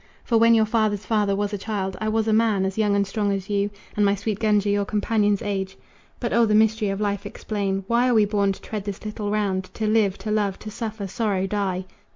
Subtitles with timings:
[0.23, 3.05] For when your father's father was a child, I was a man, as young and
[3.05, 5.77] strong as you, And my sweet Gunga your companion's age.
[6.19, 7.83] But O the mystery of life explain!
[7.85, 11.05] Why are we born to tread this little round, To live, to love, to suffer,
[11.05, 11.85] sorrow, die?